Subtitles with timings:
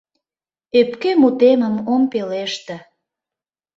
[0.79, 2.77] Öпке мутемым ом пелеште–